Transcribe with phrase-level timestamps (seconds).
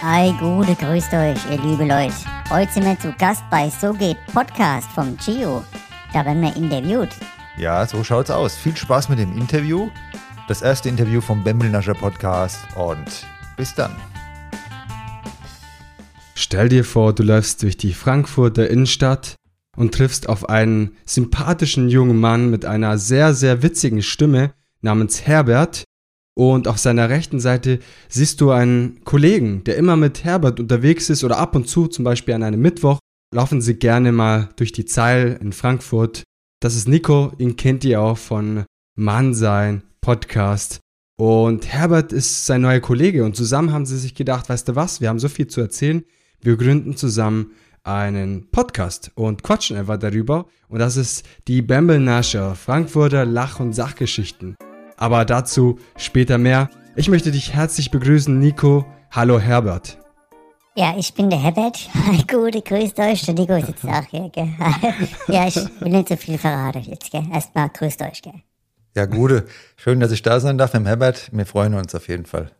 [0.00, 2.14] Ei, gute, grüßt euch, ihr liebe Leute.
[2.50, 5.64] Heute sind wir zu Gast bei So geht Podcast vom Gio.
[6.12, 7.08] Da werden wir interviewt.
[7.56, 8.56] Ja, so schaut's aus.
[8.56, 9.90] Viel Spaß mit dem Interview.
[10.46, 13.26] Das erste Interview vom Bembelnascher Podcast und
[13.56, 13.90] bis dann.
[16.36, 19.34] Stell dir vor, du läufst durch die Frankfurter Innenstadt
[19.76, 25.82] und triffst auf einen sympathischen jungen Mann mit einer sehr, sehr witzigen Stimme namens Herbert.
[26.38, 31.24] Und auf seiner rechten Seite siehst du einen Kollegen, der immer mit Herbert unterwegs ist
[31.24, 33.00] oder ab und zu, zum Beispiel an einem Mittwoch,
[33.34, 36.22] laufen sie gerne mal durch die Zeil in Frankfurt.
[36.60, 38.64] Das ist Nico, ihn kennt ihr auch von
[38.96, 40.78] Mannsein Podcast.
[41.18, 45.00] Und Herbert ist sein neuer Kollege und zusammen haben sie sich gedacht, weißt du was,
[45.00, 46.04] wir haben so viel zu erzählen,
[46.40, 47.50] wir gründen zusammen
[47.82, 50.46] einen Podcast und quatschen einfach darüber.
[50.68, 54.54] Und das ist die Bamble Nascher, Frankfurter Lach- und Sachgeschichten.
[54.98, 56.68] Aber dazu später mehr.
[56.96, 58.84] Ich möchte dich herzlich begrüßen, Nico.
[59.12, 59.96] Hallo Herbert.
[60.74, 61.88] Ja, ich bin der Herbert.
[62.28, 63.24] Gute, grüßt euch.
[63.24, 64.48] Der Nico ist jetzt auch hier, gell?
[65.28, 67.22] Ja, ich will nicht so viel verraten jetzt, gell?
[67.32, 68.42] Erstmal grüßt euch, gell?
[68.96, 71.30] Ja, Gude, schön, dass ich da sein darf mit dem Herbert.
[71.32, 72.50] Wir freuen uns auf jeden Fall.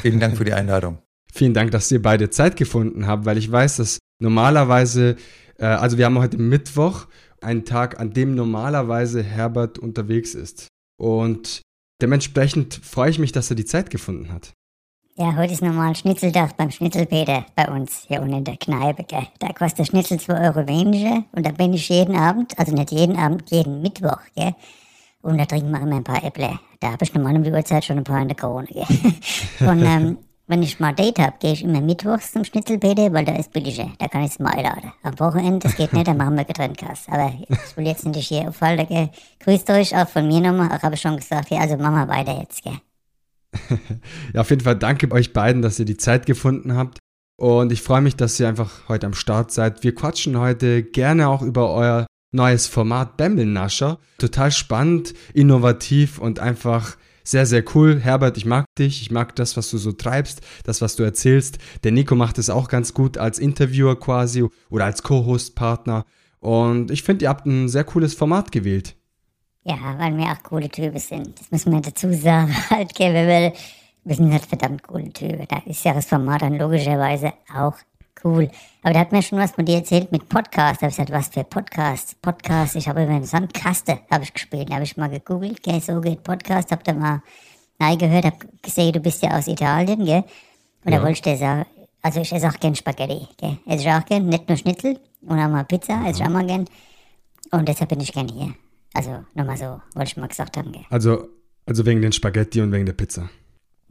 [0.00, 0.98] Vielen Dank für die Einladung.
[1.32, 5.16] Vielen Dank, dass ihr beide Zeit gefunden habt, weil ich weiß, dass normalerweise,
[5.58, 7.06] äh, also wir haben heute Mittwoch,
[7.42, 10.68] einen Tag, an dem normalerweise Herbert unterwegs ist.
[10.96, 11.62] Und
[12.02, 14.52] dementsprechend freue ich mich, dass er die Zeit gefunden hat.
[15.14, 19.26] Ja, heute ist normal Schnitzeldach beim Schnitzelpeter bei uns hier unten in der Kneipe, gell?
[19.40, 23.16] Da kostet Schnitzel 2 Euro weniger und da bin ich jeden Abend, also nicht jeden
[23.16, 24.54] Abend, jeden Mittwoch, gell?
[25.20, 26.58] Und da trinken wir immer ein paar Äpple.
[26.80, 28.86] Da habe ich normal um die Uhrzeit schon ein paar in der Krone, gell?
[29.68, 30.18] Und ähm,
[30.52, 33.90] wenn ich mal Date habe, gehe ich immer mittwochs zum Schnitzelpeter, weil da ist billiger.
[33.98, 34.92] Da kann ich es mal einladen.
[35.02, 37.06] Am Wochenende, das geht nicht, dann machen wir getrennt Kass.
[37.08, 39.08] Aber ich will jetzt nicht hier auffallen, gell?
[39.40, 40.68] Grüßt euch auch von mir nochmal.
[40.68, 42.78] Auch habe ich schon gesagt, ja, also machen wir weiter jetzt, gell?
[44.34, 46.98] ja, auf jeden Fall danke euch beiden, dass ihr die Zeit gefunden habt.
[47.40, 49.82] Und ich freue mich, dass ihr einfach heute am Start seid.
[49.82, 53.98] Wir quatschen heute gerne auch über euer neues Format Bambelnascher.
[54.18, 58.00] Total spannend, innovativ und einfach sehr, sehr cool.
[58.00, 59.02] Herbert, ich mag dich.
[59.02, 61.58] Ich mag das, was du so treibst, das, was du erzählst.
[61.84, 66.04] Der Nico macht es auch ganz gut als Interviewer quasi oder als Co-Host-Partner.
[66.40, 68.96] Und ich finde, ihr habt ein sehr cooles Format gewählt.
[69.64, 71.38] Ja, weil wir auch coole Typen sind.
[71.38, 72.52] Das müssen wir dazu sagen.
[72.70, 73.52] Halt, wir,
[74.04, 75.46] wir sind halt verdammt coole Typen.
[75.48, 77.76] Da ist ja das Format dann logischerweise auch
[78.24, 78.50] cool.
[78.82, 80.82] Aber da hat mir schon was von dir erzählt mit Podcast.
[80.82, 82.20] Da habe ich gesagt, was für Podcast?
[82.22, 84.70] Podcast, ich habe über den Sandkasten habe ich gespielt.
[84.70, 87.22] Da habe ich mal gegoogelt, gell, so geht Podcast, habe da mal
[87.96, 90.24] gehört, habe gesehen, du bist ja aus Italien, gell?
[90.84, 90.98] Und ja.
[90.98, 91.66] da wollte ich dir sagen,
[92.00, 93.58] also ich esse auch gern Spaghetti, gell?
[93.66, 96.46] Esse ich auch gern, nicht nur Schnitzel und auch mal Pizza, esse ich auch mal
[96.46, 96.66] gern.
[97.50, 98.54] Und deshalb bin ich gern hier.
[98.94, 100.84] Also, nochmal so, wollte ich mal gesagt haben, gell?
[100.90, 101.28] Also,
[101.66, 103.30] also wegen den Spaghetti und wegen der Pizza.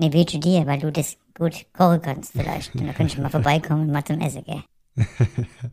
[0.01, 2.73] Nee, wünsche dir, weil du das gut kochen kannst vielleicht.
[2.73, 4.63] Und dann könnte ich mal vorbeikommen und mal zum Essen, gell?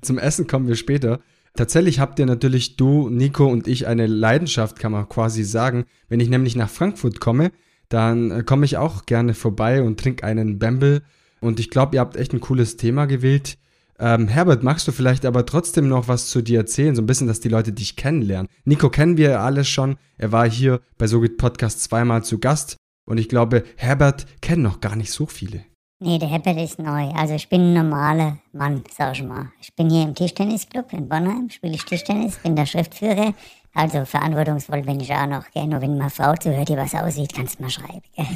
[0.02, 1.20] zum Essen kommen wir später.
[1.54, 5.86] Tatsächlich habt ihr natürlich, du, Nico und ich, eine Leidenschaft, kann man quasi sagen.
[6.10, 7.52] Wenn ich nämlich nach Frankfurt komme,
[7.88, 11.00] dann äh, komme ich auch gerne vorbei und trinke einen Bamble.
[11.40, 13.56] Und ich glaube, ihr habt echt ein cooles Thema gewählt.
[13.98, 17.28] Ähm, Herbert, magst du vielleicht aber trotzdem noch was zu dir erzählen, so ein bisschen,
[17.28, 18.50] dass die Leute dich kennenlernen?
[18.66, 19.96] Nico kennen wir ja alle schon.
[20.18, 22.76] Er war hier bei Sogit Podcast zweimal zu Gast.
[23.08, 25.64] Und ich glaube, Herbert kennen noch gar nicht so viele.
[25.98, 27.08] Nee, der Herbert ist neu.
[27.12, 29.50] Also ich bin ein normaler Mann, sag ich mal.
[29.60, 33.32] Ich bin hier im Tischtennisclub in Bonheim, spiele ich Tischtennis, bin der Schriftführer.
[33.74, 35.50] Also verantwortungsvoll bin ich auch noch.
[35.52, 35.66] Gell?
[35.66, 38.02] Nur wenn meine Frau zuhört, die was aussieht, kannst du mal schreiben.
[38.14, 38.26] Gell?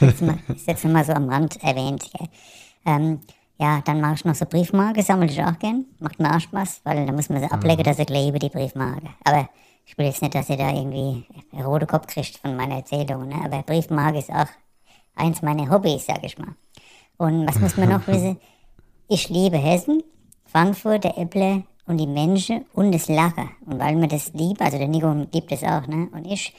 [0.48, 2.10] ich ist jetzt mal so am Rand erwähnt.
[2.12, 2.28] Gell?
[2.84, 3.20] Ähm,
[3.60, 5.84] ja, dann mache ich noch so Briefmarke, sammle ich auch gern.
[6.00, 7.84] Macht mir auch Spaß, weil da muss man sie ablegen, mhm.
[7.84, 9.08] dass ich lebe, die Briefmarke.
[9.24, 9.48] Aber
[9.86, 13.28] ich will jetzt nicht, dass ihr da irgendwie einen roten Kopf kriegt von meiner Erzählung.
[13.28, 13.36] Ne?
[13.44, 14.46] Aber Briefmarke ist auch
[15.14, 16.54] eins meiner Hobbys, sag ich mal.
[17.16, 18.38] Und was muss man noch wissen?
[19.06, 20.02] Ich liebe Hessen,
[20.46, 23.50] Frankfurt, der Äpple und die Menschen und das Lachen.
[23.66, 26.08] Und weil mir das liebt, also der Nico liebt das auch, ne?
[26.10, 26.54] Und ich,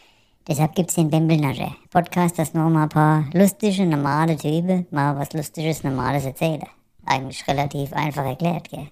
[0.47, 1.71] deshalb gibt es den Bembelnasche.
[1.89, 6.61] Podcast, das nur mal ein paar lustige, normale Typen mal was Lustiges, Normales erzählen
[7.05, 8.87] eigentlich relativ einfach erklärt, gell?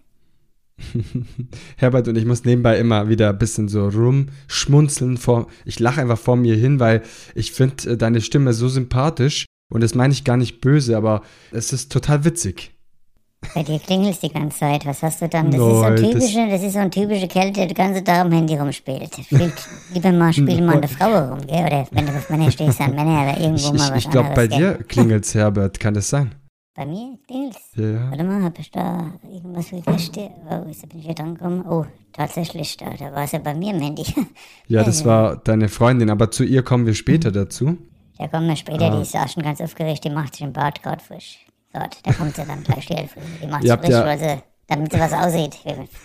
[1.78, 5.18] Herbert und ich muss nebenbei immer wieder ein bisschen so rumschmunzeln.
[5.18, 7.04] Vor, ich lache einfach vor mir hin, weil
[7.36, 11.22] ich finde äh, deine Stimme so sympathisch und das meine ich gar nicht böse, aber
[11.52, 12.72] es ist total witzig.
[13.54, 14.86] Bei dir klingelt die ganze Zeit.
[14.86, 15.52] Was hast du dann?
[15.52, 17.76] Das, no, ist, so ein typische, das, das ist so ein typischer Kerl, der den
[17.76, 19.14] ganzen Tag am Handy rumspielt.
[19.22, 19.54] Spielt,
[19.94, 21.66] lieber mal spielen mal eine Frau rum, gell?
[21.66, 24.30] Oder wenn du auf Männer stehst, an Männer, aber irgendwo ich, mal was Ich glaube,
[24.34, 25.80] bei dir klingelt es, Herbert.
[25.80, 26.34] Kann das sein?
[26.76, 28.10] Bei mir klingelt Ja.
[28.10, 30.32] Warte mal, hab ich da irgendwas vergessen?
[30.50, 31.64] Oh, jetzt bin ich hier dran gekommen.
[31.70, 34.04] Oh, tatsächlich, da, da war es ja bei mir im Handy.
[34.68, 37.78] Ja, das war deine Freundin, aber zu ihr kommen wir später dazu.
[38.18, 38.96] Da kommen wir später, ah.
[38.96, 41.46] die ist auch schon ganz aufgeregt, die macht sich im Bad gerade frisch.
[41.74, 41.98] dort.
[42.06, 43.26] Da kommt sie dann gleich die Elfriede.
[43.42, 45.58] Die macht habt frisch, ja- weil sie, damit sie was aussieht,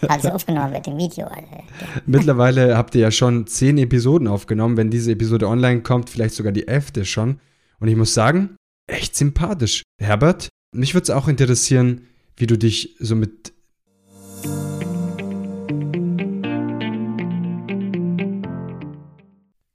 [0.07, 1.27] falls sie aufgenommen wird im Video.
[1.29, 1.47] Also.
[2.07, 4.77] Mittlerweile habt ihr ja schon zehn Episoden aufgenommen.
[4.77, 7.41] Wenn diese Episode online kommt, vielleicht sogar die elfte schon.
[7.81, 8.57] Und ich muss sagen,
[8.87, 9.83] echt sympathisch.
[10.01, 12.03] Herbert, mich würde es auch interessieren,
[12.37, 13.53] wie du dich so mit.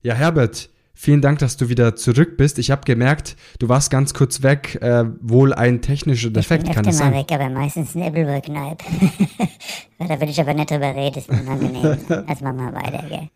[0.01, 2.59] Ja, Herbert, vielen Dank, dass du wieder zurück bist.
[2.59, 4.77] Ich habe gemerkt, du warst ganz kurz weg.
[4.81, 8.01] Äh, wohl ein technischer Defekt, ich bin kann öfter es mal weg, aber meistens in
[8.01, 8.83] Ebbelberg-Kneipe.
[9.99, 11.97] da will ich aber nicht drüber reden, das ist unangenehm.
[12.27, 13.29] Also machen wir weiter, gell?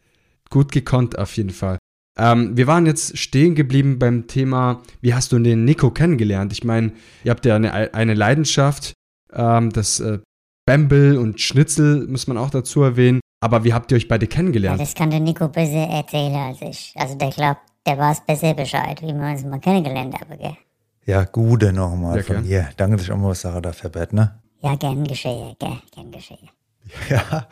[0.49, 1.77] Gut gekonnt auf jeden Fall.
[2.17, 6.51] Ähm, wir waren jetzt stehen geblieben beim Thema, wie hast du den Nico kennengelernt?
[6.51, 6.91] Ich meine,
[7.23, 8.93] ihr habt ja eine, eine Leidenschaft,
[9.33, 10.19] ähm, das äh,
[10.65, 13.19] Bamble und Schnitzel muss man auch dazu erwähnen.
[13.39, 14.81] Aber wie habt ihr euch beide Ja, kennengelernt?
[14.81, 16.93] das kann der Nico besser erzählen als ich.
[16.95, 20.57] Also der glaubt, der weiß besser Bescheid, wie wir uns mal kennengelernt haben, gell?
[21.05, 22.47] Ja, Gude nochmal Ja, von gern.
[22.47, 22.69] mir.
[22.77, 24.41] Danke, dass ich auch mal was sagen darf, Herbert, ne?
[24.61, 25.77] Ja, gern geschehen, gell?
[25.93, 26.49] Gern geschehen.
[27.09, 27.47] Ja,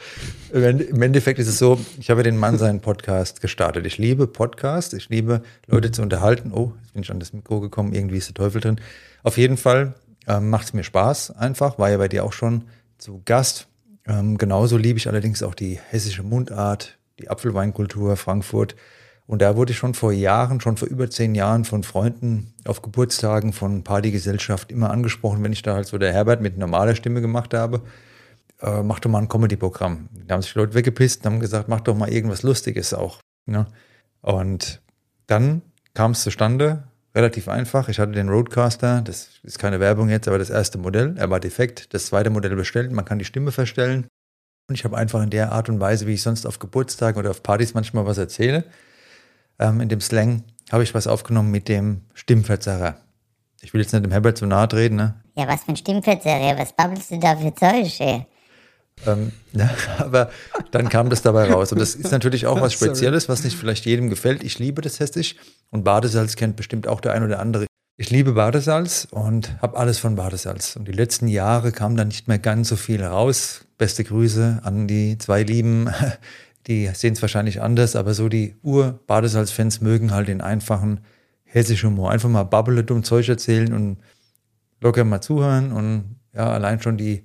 [0.51, 3.85] im Ende- im Endeffekt ist es so, ich habe den Mann seinen Podcast gestartet.
[3.85, 6.51] Ich liebe Podcast, ich liebe Leute zu unterhalten.
[6.53, 8.79] Oh, jetzt bin ich an das Mikro gekommen, irgendwie ist der Teufel drin.
[9.23, 9.95] Auf jeden Fall
[10.27, 12.63] ähm, macht es mir Spaß einfach, war ja bei dir auch schon
[12.97, 13.67] zu Gast.
[14.07, 18.75] Ähm, genauso liebe ich allerdings auch die hessische Mundart, die Apfelweinkultur Frankfurt.
[19.27, 22.83] Und da wurde ich schon vor Jahren, schon vor über zehn Jahren von Freunden auf
[22.83, 27.21] Geburtstagen von Partygesellschaft immer angesprochen, wenn ich da halt so der Herbert mit normaler Stimme
[27.21, 27.81] gemacht habe
[28.65, 30.09] äh, mach doch mal ein Comedy-Programm.
[30.25, 33.19] Da haben sich Leute weggepisst und haben gesagt, mach doch mal irgendwas Lustiges auch.
[33.45, 33.67] Ne?
[34.21, 34.81] Und
[35.27, 35.61] dann
[35.93, 36.83] kam es zustande,
[37.13, 37.89] relativ einfach.
[37.89, 41.39] Ich hatte den Roadcaster, das ist keine Werbung jetzt, aber das erste Modell, er war
[41.39, 41.93] defekt.
[41.93, 44.07] Das zweite Modell bestellt, man kann die Stimme verstellen.
[44.67, 47.29] Und ich habe einfach in der Art und Weise, wie ich sonst auf Geburtstagen oder
[47.29, 48.65] auf Partys manchmal was erzähle,
[49.59, 52.97] ähm, in dem Slang, habe ich was aufgenommen mit dem Stimmverzerrer.
[53.61, 55.21] Ich will jetzt nicht dem Herbert zu nahe treten, ne?
[55.35, 58.25] Ja, was für ein Stimmverzerrer, was babbelst du da für Zeug, ey?
[59.05, 60.29] Ähm, ja, aber
[60.71, 61.71] dann kam das dabei raus.
[61.71, 62.73] Und das ist natürlich auch was.
[62.85, 64.43] Spezielles, was nicht vielleicht jedem gefällt.
[64.43, 65.35] Ich liebe das Hessisch
[65.71, 67.65] und Badesalz kennt bestimmt auch der ein oder andere.
[67.97, 70.75] Ich liebe Badesalz und habe alles von Badesalz.
[70.75, 73.65] Und die letzten Jahre kam dann nicht mehr ganz so viel raus.
[73.77, 75.89] Beste Grüße an die zwei Lieben.
[76.67, 81.01] Die sehen es wahrscheinlich anders, aber so die Ur-Badesalz-Fans mögen halt den einfachen
[81.43, 82.09] hessischen Humor.
[82.09, 83.97] Einfach mal babbele, dumm Zeug erzählen und
[84.81, 87.23] locker mal zuhören und ja, allein schon die,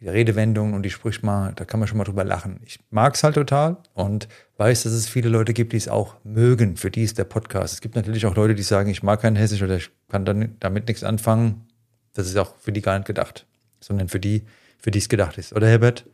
[0.00, 2.60] die Redewendungen und die Sprüche mal, da kann man schon mal drüber lachen.
[2.64, 4.28] Ich mag es halt total und
[4.58, 6.76] weiß, dass es viele Leute gibt, die es auch mögen.
[6.76, 7.74] Für die ist der Podcast.
[7.74, 10.56] Es gibt natürlich auch Leute, die sagen, ich mag kein Hessisch oder ich kann dann
[10.60, 11.66] damit nichts anfangen.
[12.12, 13.46] Das ist auch für die gar nicht gedacht,
[13.80, 14.44] sondern für die,
[14.78, 15.54] für die es gedacht ist.
[15.54, 16.04] Oder Herbert?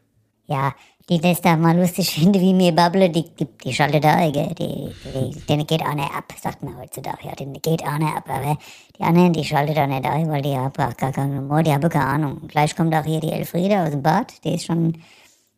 [0.46, 0.74] Ja,
[1.08, 4.30] die das da mal lustig finden, wie mir babble, die, die, die schaltet da?
[4.30, 7.26] Die, die, denen geht auch nicht ab, sagt man heutzutage.
[7.26, 8.58] Ja, denen geht auch nicht ab, aber
[8.98, 11.88] die anderen, die schaltet auch nicht ein, weil die haben gar keinen Humor, die haben
[11.88, 12.48] keine Ahnung.
[12.48, 14.98] Gleich kommt auch hier die Elfriede aus dem Bad, die ist schon,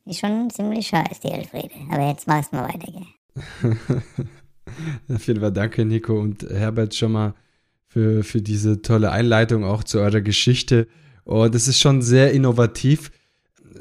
[0.07, 1.75] ist schon ziemlich scheiß, die Elfriede.
[1.91, 3.77] Aber jetzt machst du mal weiter, gell?
[5.15, 7.35] Auf jeden Fall danke, Nico und Herbert, schon mal
[7.87, 10.89] für, für diese tolle Einleitung auch zu eurer Geschichte.
[11.25, 13.11] Und es ist schon sehr innovativ.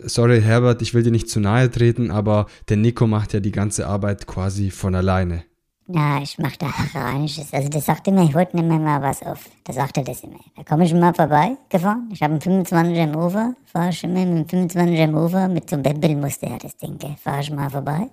[0.03, 3.51] Sorry, Herbert, ich will dir nicht zu nahe treten, aber der Nico macht ja die
[3.51, 5.43] ganze Arbeit quasi von alleine.
[5.85, 7.53] Na, ich mach da Reiniges.
[7.53, 9.49] Also das sagt immer, ich wollte nicht mal was auf.
[9.65, 10.39] Da sagt er das immer.
[10.55, 12.09] Da komme ich mal vorbei gefahren.
[12.13, 15.83] Ich habe einen 25er Mover, fahre ich immer mit dem 25er Mover mit so einem
[15.83, 16.97] Bembelmuster, ja, das Ding.
[17.21, 18.09] Fahre ich mal vorbei.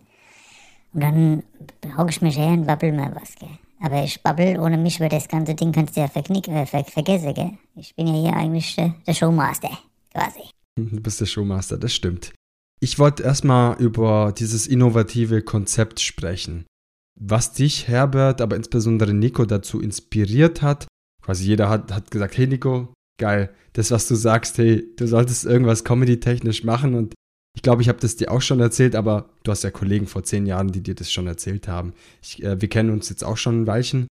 [0.93, 1.43] Und dann
[1.97, 3.49] hocke ich mich her und babbel mal was, gell.
[3.81, 6.85] Aber ich babbel, ohne mich wird das ganze Ding kannst du ja verknick, äh, ver
[6.85, 7.53] vergessen, gell.
[7.77, 9.71] Ich bin ja hier eigentlich der, der Showmaster,
[10.13, 10.51] quasi.
[10.91, 12.33] Du bist der Showmaster, das stimmt.
[12.81, 16.65] Ich wollte erstmal über dieses innovative Konzept sprechen.
[17.21, 20.87] Was dich, Herbert, aber insbesondere Nico dazu inspiriert hat.
[21.23, 25.45] Quasi jeder hat, hat gesagt, hey Nico, geil, das, was du sagst, hey, du solltest
[25.45, 26.95] irgendwas comedy-technisch machen.
[26.95, 27.15] Und
[27.55, 30.25] ich glaube, ich habe das dir auch schon erzählt, aber du hast ja Kollegen vor
[30.25, 31.93] zehn Jahren, die dir das schon erzählt haben.
[32.23, 34.07] Ich, äh, wir kennen uns jetzt auch schon ein Weilchen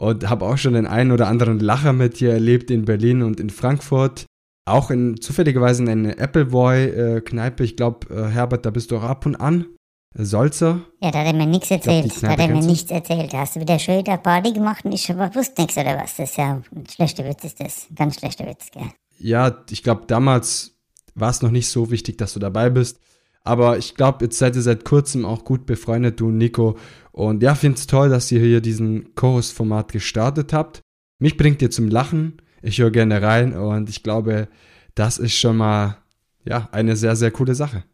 [0.00, 3.40] und habe auch schon den einen oder anderen Lacher mit dir erlebt in Berlin und
[3.40, 4.26] in Frankfurt.
[4.64, 7.64] Auch in zufälligerweise in einer Appleboy-Kneipe.
[7.64, 9.66] ich glaube, äh, Herbert, da bist du auch ab und an.
[10.14, 10.80] Äh, Solzer.
[11.00, 12.14] Ja, da hat er mir nichts glaub, erzählt.
[12.14, 13.32] Da Kneipe hat er mir nichts erzählt.
[13.32, 16.16] Da hast du wieder schön da Party gemacht und ich wusste nichts oder was.
[16.16, 17.86] Das ist ja ein schlechter Witz, ist das.
[17.94, 18.90] Ganz schlechter Witz, gell.
[19.18, 20.78] Ja, ich glaube, damals
[21.14, 22.98] war es noch nicht so wichtig, dass du dabei bist.
[23.44, 26.76] Aber ich glaube, jetzt seid ihr seit kurzem auch gut befreundet, du und Nico.
[27.10, 30.80] Und ja, finde es toll, dass ihr hier diesen Chorus-Format gestartet habt.
[31.18, 32.41] Mich bringt ihr zum Lachen.
[32.62, 34.48] Ich höre gerne rein und ich glaube,
[34.94, 35.96] das ist schon mal
[36.44, 37.84] ja, eine sehr, sehr coole Sache.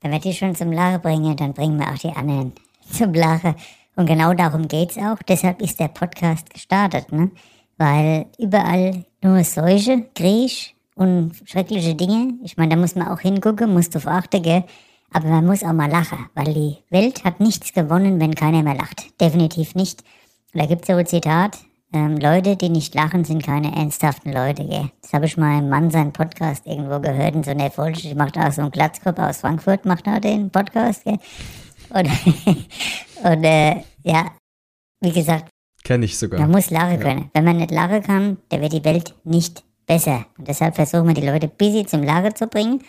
[0.00, 2.52] Wenn wir die schon zum Lachen bringen, dann bringen wir auch die anderen
[2.90, 3.54] zum Lachen.
[3.96, 5.16] Und genau darum geht's auch.
[5.28, 7.30] Deshalb ist der Podcast gestartet, ne?
[7.78, 12.34] weil überall nur Seuche, Krieg und schreckliche Dinge.
[12.42, 14.64] Ich meine, da muss man auch hingucken, muss drauf achten, gell?
[15.12, 18.74] Aber man muss auch mal lachen, weil die Welt hat nichts gewonnen, wenn keiner mehr
[18.74, 19.20] lacht.
[19.20, 20.02] Definitiv nicht.
[20.52, 21.58] Und da gibt es ja ein Zitat,
[21.92, 24.90] ähm, Leute, die nicht lachen, sind keine ernsthaften Leute, gell?
[25.02, 28.00] Das habe ich mal im Mann seinen Podcast irgendwo gehört in so einer Folge.
[28.00, 31.18] Die macht auch so einen Glatzkopf aus Frankfurt, macht auch den Podcast, gell?
[31.90, 32.08] Und,
[33.22, 34.26] und äh, ja,
[35.00, 35.48] wie gesagt,
[35.84, 36.40] Kenne ich sogar.
[36.40, 37.30] man muss lachen können.
[37.32, 40.26] Wenn man nicht lachen kann, dann wird die Welt nicht besser.
[40.36, 42.82] Und deshalb versuchen wir die Leute busy zum Lachen zu bringen.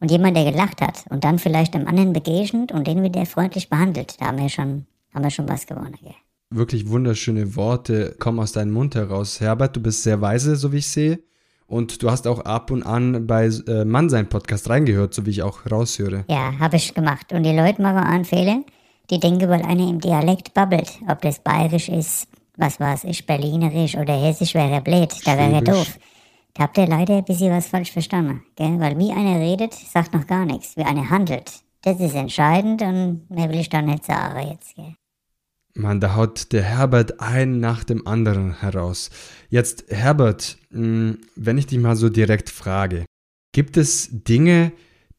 [0.00, 3.70] Und jemand, der gelacht hat und dann vielleicht einem anderen begegnet und den wieder freundlich
[3.70, 5.96] behandelt, da haben wir schon, haben wir schon was gewonnen.
[6.02, 6.14] Gell?
[6.50, 9.40] Wirklich wunderschöne Worte kommen aus deinem Mund heraus.
[9.40, 11.20] Herbert, du bist sehr weise, so wie ich sehe.
[11.66, 15.30] Und du hast auch ab und an bei äh, Mann sein Podcast reingehört, so wie
[15.30, 16.24] ich auch raushöre.
[16.28, 17.32] Ja, habe ich gemacht.
[17.32, 18.62] Und die Leute machen einen Fehler.
[19.10, 23.96] Die denken, weil einer im Dialekt babbelt, ob das bayerisch ist, was weiß ich, berlinerisch
[23.96, 25.98] oder hessisch, wäre blöd, da wäre doof.
[26.54, 28.44] Da habt ihr leider ein bisschen was falsch verstanden.
[28.56, 28.78] Gell?
[28.78, 30.76] Weil wie einer redet, sagt noch gar nichts.
[30.76, 34.74] Wie einer handelt, das ist entscheidend und mehr will ich da nicht sagen jetzt.
[34.76, 34.94] Gell?
[35.76, 39.10] Mann, da haut der Herbert einen nach dem anderen heraus.
[39.50, 43.04] Jetzt, Herbert, mh, wenn ich dich mal so direkt frage,
[43.52, 44.70] gibt es Dinge,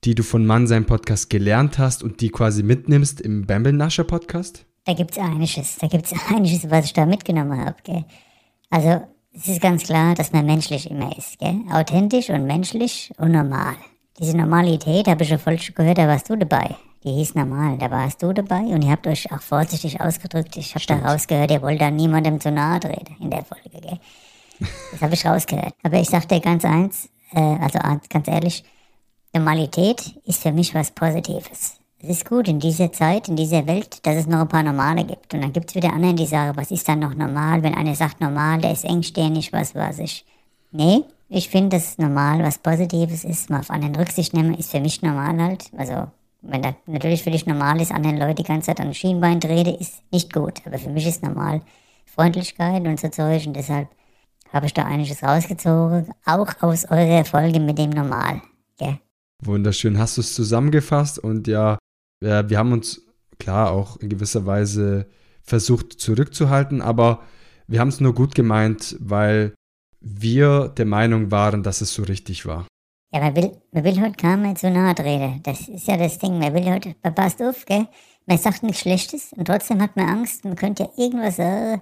[0.06, 4.66] die du von Mann sein Podcast gelernt hast und die quasi mitnimmst im Bambelnascher Podcast?
[4.86, 5.78] Da gibt's einiges.
[5.78, 8.06] Da gibt's einiges, was ich da mitgenommen habe.
[8.70, 9.02] Also,
[9.34, 11.38] es ist ganz klar, dass man menschlich immer ist.
[11.40, 11.64] Gell?
[11.70, 13.76] Authentisch und menschlich und normal.
[14.18, 16.76] Diese Normalität habe ich schon voll gehört, da warst du dabei.
[17.06, 20.58] Die hieß normal, da warst du dabei und ihr habt euch auch vorsichtig ausgedrückt.
[20.58, 23.70] Ich habe da rausgehört, ihr wollt da niemandem zu nahe treten in der Folge.
[23.70, 24.00] Gell?
[24.92, 25.76] Das habe ich rausgehört.
[25.84, 27.78] Aber ich sag dir ganz eins, äh, also
[28.10, 28.64] ganz ehrlich,
[29.34, 31.78] Normalität ist für mich was Positives.
[32.00, 35.04] Es ist gut in dieser Zeit, in dieser Welt, dass es noch ein paar Normale
[35.06, 35.32] gibt.
[35.34, 37.62] Und dann gibt es wieder andere, die sagen, was ist dann noch normal?
[37.62, 40.26] Wenn einer sagt normal, der ist engstirnig, was weiß ich.
[40.72, 44.80] Nee, ich finde, dass normal was Positives ist, mal auf anderen Rücksicht nehmen, ist für
[44.80, 45.70] mich normal halt.
[45.78, 46.08] Also,
[46.48, 49.72] wenn das natürlich für dich normal ist, anderen Leute die ganze Zeit an Schienbein trete,
[49.72, 50.62] ist nicht gut.
[50.66, 51.62] Aber für mich ist normal
[52.06, 53.46] Freundlichkeit und so Zeug.
[53.48, 53.90] Und deshalb
[54.52, 58.42] habe ich da einiges rausgezogen, auch aus eurer Folge mit dem Normal.
[58.78, 59.00] Gell?
[59.44, 61.78] Wunderschön, hast du es zusammengefasst und ja,
[62.24, 63.02] äh, wir haben uns
[63.38, 65.08] klar auch in gewisser Weise
[65.44, 67.22] versucht zurückzuhalten, aber
[67.68, 69.54] wir haben es nur gut gemeint, weil
[70.00, 72.66] wir der Meinung waren, dass es so richtig war.
[73.16, 75.40] Ja, man will, man will heute gar nicht zu nahe treten.
[75.44, 76.38] Das ist ja das Ding.
[76.38, 77.88] Man will heute, man passt auf, gell?
[78.26, 80.44] Man sagt nichts Schlechtes und trotzdem hat man Angst.
[80.44, 81.82] Man könnte ja irgendwas sagen.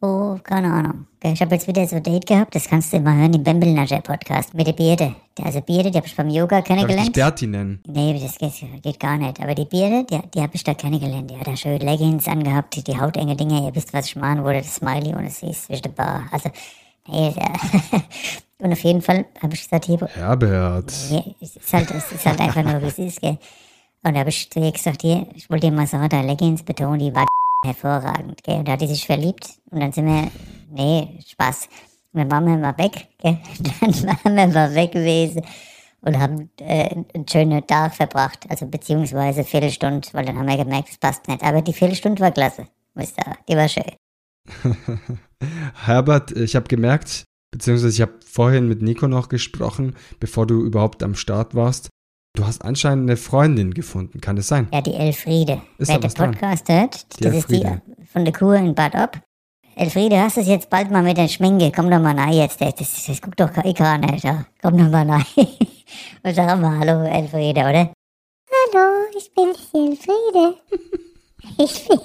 [0.00, 1.08] Oh, keine Ahnung.
[1.18, 1.32] Gell?
[1.32, 4.00] Ich habe jetzt wieder so ein Date gehabt, das kannst du mal hören im Bembelnascher
[4.00, 5.16] Podcast mit der Birde.
[5.42, 7.12] Also Birde, die habe ich beim Yoga Darf ich kennengelernt.
[7.14, 7.82] Berti nennen?
[7.88, 9.40] Nee, das geht, geht gar nicht.
[9.40, 11.32] Aber die Birde, die, die habe ich da kennengelernt.
[11.32, 13.66] Die hat da schön Leggings angehabt, die, die hautenge Dinger.
[13.66, 16.28] Ihr wisst, was ich meine, wo das Smiley und es ist zwischen der Bar.
[16.30, 16.48] Also,
[17.08, 17.52] nee, ja.
[18.60, 20.92] und auf jeden Fall habe ich gesagt, hier, Herbert.
[21.10, 23.38] ja, es ist halt, es ist halt einfach nur, wie es ist, gell.
[24.02, 26.62] Und da habe ich zu ihr gesagt, hier, ich wollte dir mal sagen, da Leggings
[26.62, 27.26] betonen, die war
[27.64, 28.58] hervorragend, gell.
[28.58, 30.30] Und da hat die sich verliebt und dann sind wir,
[30.70, 31.68] nee, Spaß.
[32.12, 33.38] Und dann waren wir mal weg, gell.
[33.80, 35.42] Dann waren wir mal weg gewesen
[36.02, 40.88] und haben äh, einen schönen Tag verbracht, also beziehungsweise Viertelstunde, weil dann haben wir gemerkt,
[40.90, 41.42] es passt nicht.
[41.42, 43.36] Aber die Viertelstunde war klasse, muss ich sagen.
[43.48, 43.84] Die war schön.
[45.84, 51.02] Herbert, ich habe gemerkt, beziehungsweise ich habe vorhin mit Nico noch gesprochen, bevor du überhaupt
[51.02, 51.88] am Start warst.
[52.36, 54.68] Du hast anscheinend eine Freundin gefunden, kann das sein?
[54.72, 55.60] Ja, die Elfriede.
[55.78, 56.30] Ist Wer den was dran?
[56.32, 57.82] Podcast hört, Die das ist die Elfriede.
[58.12, 59.20] von der Kur in Bad Ob.
[59.74, 61.72] Elfriede, hast du es jetzt bald mal mit der Schminke?
[61.74, 62.60] Komm doch mal rein jetzt.
[62.60, 64.24] Das, das, das guckt doch eh gar nicht.
[64.24, 64.44] Ja.
[64.62, 65.24] Komm doch mal rein.
[66.22, 67.92] Und sag mal Hallo, Elfriede, oder?
[68.72, 70.56] Hallo, ich bin die Elfriede.
[71.58, 71.98] Ich bin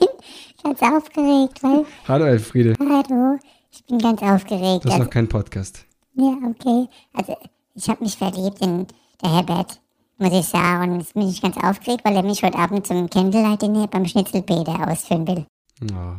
[0.64, 3.38] ganz aufgeregt, weil, Hallo Elfriede, hallo,
[3.76, 4.86] ich bin ganz aufgeregt.
[4.86, 5.86] das ist Also, noch kein Podcast.
[6.16, 6.88] ja, okay.
[7.14, 7.36] Also,
[7.76, 8.88] ich habe mich verliebt in
[9.22, 9.80] der Herbert,
[10.18, 10.94] muss ich sagen.
[10.94, 14.88] Und jetzt bin ich ganz aufgeregt, weil er mich heute Abend zum Candlelight-Dinner beim Schnitzelpeter
[14.90, 15.46] ausführen will.
[15.84, 16.16] Oh,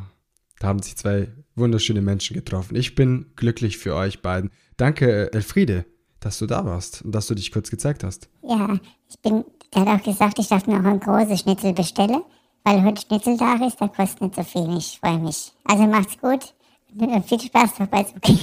[0.60, 2.76] da haben sich zwei wunderschöne Menschen getroffen.
[2.76, 4.50] Ich bin glücklich für euch beiden.
[4.76, 5.86] Danke, Elfriede,
[6.20, 8.28] dass du da warst und dass du dich kurz gezeigt hast.
[8.42, 9.44] Ja, ich bin,
[9.74, 12.20] der hat auch gesagt, ich darf mir auch ein großes Schnitzel bestellen,
[12.64, 14.76] weil heute Schnitzeltag ist, da kostet nicht so viel.
[14.76, 15.52] Ich freue mich.
[15.64, 16.52] Also macht's gut.
[16.98, 18.02] Viel Spaß dabei.
[18.02, 18.38] Ist okay.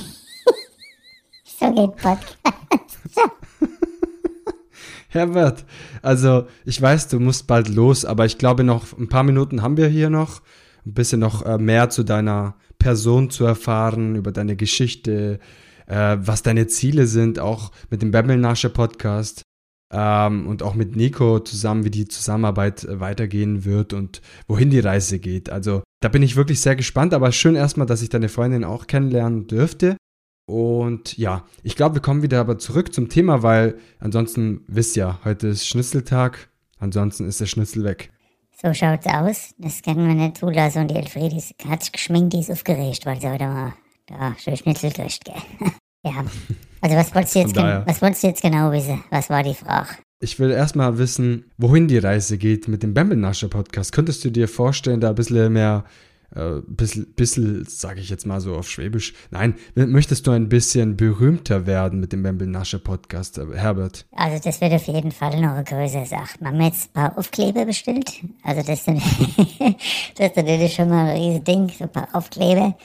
[1.46, 3.00] so geht Podcast.
[5.10, 5.66] Herbert,
[6.02, 9.78] also ich weiß, du musst bald los, aber ich glaube noch ein paar Minuten haben
[9.78, 10.42] wir hier noch,
[10.86, 15.40] ein bisschen noch äh, mehr zu deiner Person zu erfahren, über deine Geschichte,
[15.86, 19.44] äh, was deine Ziele sind, auch mit dem Bembelnasche Podcast.
[19.94, 24.80] Ähm, und auch mit Nico zusammen, wie die Zusammenarbeit äh, weitergehen wird und wohin die
[24.80, 25.50] Reise geht.
[25.50, 28.88] Also da bin ich wirklich sehr gespannt, aber schön erstmal, dass ich deine Freundin auch
[28.88, 29.96] kennenlernen dürfte.
[30.46, 35.20] Und ja, ich glaube, wir kommen wieder aber zurück zum Thema, weil ansonsten wisst ihr,
[35.24, 38.12] heute ist Schnitzeltag, ansonsten ist der Schnitzel weg.
[38.62, 39.54] So schaut's aus.
[39.58, 40.84] Das können wir nicht zulassen.
[40.84, 43.74] Und die Elfriede hat sich geschminkt, die ist aufgeregt, weil sie heute mal
[44.08, 45.36] da schön Schnitzel kriegt, gell?
[46.04, 46.26] ja.
[46.82, 49.04] Also was wolltest, du jetzt was wolltest du jetzt genau wissen?
[49.10, 49.90] Was war die Frage?
[50.20, 53.92] Ich will erstmal wissen, wohin die Reise geht mit dem Bambelnascher Podcast.
[53.92, 55.86] Könntest du dir vorstellen, da ein bisschen mehr
[56.36, 59.14] äh, bisschen, bisschen sage ich jetzt mal so auf Schwäbisch.
[59.30, 64.06] Nein, möchtest du ein bisschen berühmter werden mit dem Bembel-Nasche Podcast, äh, Herbert?
[64.16, 66.40] Also das wird auf jeden Fall noch eine größere Sache.
[66.40, 68.12] Wir haben jetzt ein paar Aufkleber bestellt.
[68.44, 68.88] Also das ist,
[70.18, 72.76] das ist natürlich schon mal ein riesiges Ding, so ein paar Aufkleber.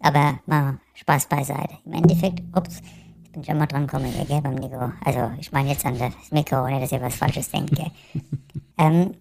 [0.00, 1.78] Aber mal Spaß beiseite.
[1.84, 2.80] Im Endeffekt, ups,
[3.22, 4.92] ich bin schon mal dran gekommen, gell, beim Nico.
[5.04, 7.80] Also ich meine jetzt an das Mikro, ohne dass ihr was Falsches denkt.
[8.78, 9.14] ähm,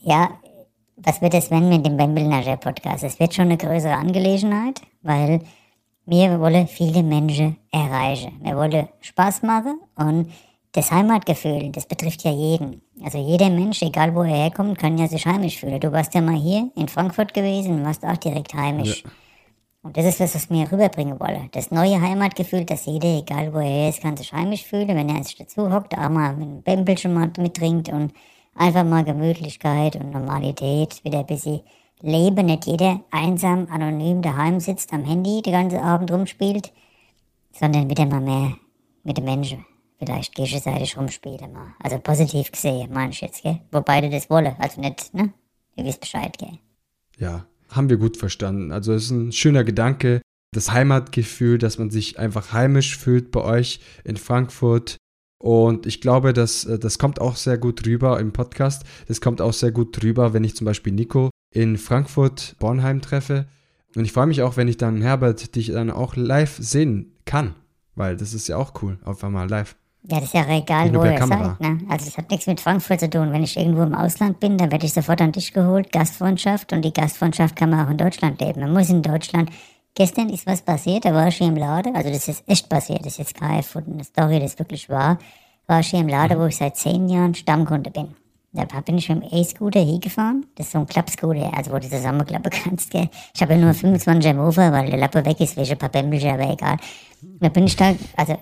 [0.00, 0.30] ja,
[0.96, 3.04] was wird es wenn mit dem Bembelnager Podcast?
[3.04, 5.40] Es wird schon eine größere Angelegenheit, weil
[6.06, 8.40] wir wollen viele Menschen erreichen.
[8.42, 10.30] Wir wollen Spaß machen und
[10.72, 12.80] das Heimatgefühl, das betrifft ja jeden.
[13.02, 15.80] Also jeder Mensch, egal wo er herkommt, kann ja sich heimisch fühlen.
[15.80, 19.02] Du warst ja mal hier in Frankfurt gewesen warst auch direkt heimisch.
[19.04, 19.10] Ja.
[19.84, 21.48] Und das ist das, was wir rüberbringen wollen.
[21.52, 25.22] Das neue Heimatgefühl, dass jeder, egal wo er ist, kann sich heimisch fühlen, wenn er
[25.22, 28.12] sich dazu hockt, auch mal mit einem schon mal mittrinkt und
[28.56, 31.62] Einfach mal Gemütlichkeit und Normalität, wieder ein bisschen
[32.00, 36.72] Leben, nicht jeder einsam, anonym daheim sitzt, am Handy den ganzen Abend rumspielt,
[37.52, 38.56] sondern wieder mal mehr
[39.02, 39.64] mit den Menschen
[39.98, 41.74] vielleicht gegenseitig rumspielen mal.
[41.82, 43.60] Also positiv gesehen, meinst du jetzt, gell?
[43.72, 45.32] Wo beide das wollen, also nicht, ne?
[45.76, 46.58] Ihr wisst Bescheid, gell?
[47.18, 48.72] Ja, haben wir gut verstanden.
[48.72, 50.20] Also es ist ein schöner Gedanke,
[50.54, 54.96] das Heimatgefühl, dass man sich einfach heimisch fühlt bei euch in Frankfurt.
[55.42, 58.84] Und ich glaube, dass, äh, das kommt auch sehr gut rüber im Podcast.
[59.08, 63.46] Das kommt auch sehr gut rüber, wenn ich zum Beispiel Nico in Frankfurt, Bornheim treffe.
[63.94, 67.54] Und ich freue mich auch, wenn ich dann Herbert dich dann auch live sehen kann.
[67.94, 69.76] Weil das ist ja auch cool, auf einmal live.
[70.06, 71.60] Ja, das ist ja egal, wo ihr seid.
[71.60, 71.78] Ne?
[71.88, 73.32] Also das hat nichts mit Frankfurt zu tun.
[73.32, 76.72] Wenn ich irgendwo im Ausland bin, dann werde ich sofort an dich geholt, Gastfreundschaft.
[76.74, 78.60] Und die Gastfreundschaft kann man auch in Deutschland leben.
[78.60, 79.50] Man muss in Deutschland
[79.96, 83.00] Gestern ist was passiert, da war ich hier im Laden, also das ist echt passiert,
[83.00, 85.18] das ist jetzt keine erfundene Story, das ist wirklich wahr.
[85.68, 88.08] War ich hier im Laden, wo ich seit zehn Jahren Stammkunde bin.
[88.52, 90.46] Da bin ich mit dem E-Scooter hingefahren.
[90.56, 93.08] Das ist so ein Klappscooter, also wo du zusammenklappen kannst, gell.
[93.34, 96.30] Ich habe ja nur 25 im Ufer, weil der Lappe weg ist, welche paar Bämbelchen,
[96.30, 96.76] aber egal.
[97.40, 98.36] Da bin ich da, also,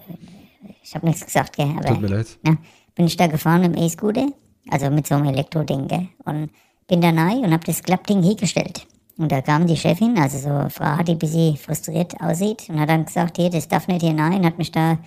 [0.83, 1.89] ich habe nichts gesagt, gell, aber.
[1.89, 2.39] Tut mir leid.
[2.43, 2.57] Na,
[2.95, 4.29] bin ich da gefahren mit dem E-Scooter,
[4.71, 6.51] also mit so einem Elektroding, gell, und
[6.87, 8.87] bin da rein und habe das Klappding hingestellt.
[9.19, 12.81] Und da kam die Chefin, also so eine Frau, die ein bisschen frustriert aussieht, und
[12.81, 14.99] hat dann gesagt, hier, das darf nicht hier rein, hat mich da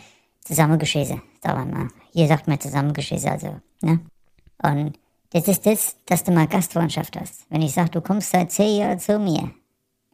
[0.43, 1.21] zusammengeschissen.
[1.41, 1.87] Wir mal.
[2.13, 3.99] Hier sagt man zusammengeschissen, also, ne?
[4.63, 4.97] Und
[5.31, 7.45] das ist das, dass du mal Gastfreundschaft hast.
[7.49, 9.51] Wenn ich sage, du kommst seit zehn Jahren zu mir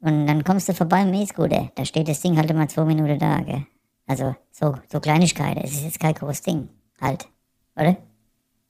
[0.02, 3.20] und dann kommst du vorbei im E-Scooter, da steht das Ding halt immer zwei Minuten
[3.20, 3.66] da, gell?
[4.12, 5.62] Also, so, so Kleinigkeiten.
[5.64, 6.70] Es ist jetzt kein großes Ding.
[7.00, 7.28] Halt.
[7.76, 7.98] Oder?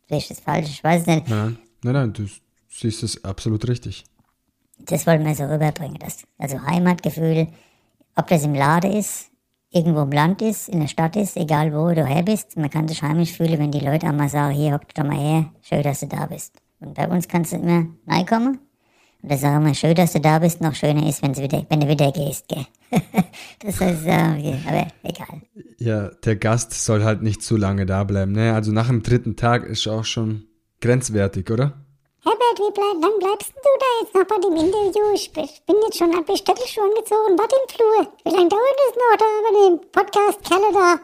[0.08, 0.70] Sehe ich das falsch?
[0.70, 1.28] Ich weiß es nicht.
[1.28, 2.28] Nein, nein, nein, du
[2.70, 4.06] siehst es absolut richtig
[4.86, 5.98] das wollen wir so rüberbringen.
[6.00, 7.48] Das, also Heimatgefühl,
[8.16, 9.30] ob das im Laden ist,
[9.70, 12.88] irgendwo im Land ist, in der Stadt ist, egal wo du her bist, man kann
[12.88, 16.02] sich heimisch fühlen, wenn die Leute einmal sagen, hier, hock doch mal her, schön, dass
[16.02, 16.56] du da bist.
[16.80, 18.60] Und bei uns kannst du immer reinkommen.
[19.22, 21.66] Und da sagen wir, schön, dass du da bist, noch schöner ist, wenn du wieder,
[21.70, 22.66] wenn du wieder gehst, gell.
[23.60, 25.42] das ist, äh, aber egal.
[25.78, 28.54] Ja, der Gast soll halt nicht zu lange da bleiben, ne?
[28.54, 30.46] Also nach dem dritten Tag ist auch schon
[30.82, 31.74] grenzwertig, oder?
[32.24, 35.14] Herbert, wie bleib, wann bleibst du da jetzt noch bei dem Interview?
[35.14, 38.14] Ich bin jetzt schon, hab die Stöckelschuhe angezogen, warte im Flur.
[38.26, 41.00] Wie lange dauert es noch da bei dem Podcast Kerle da?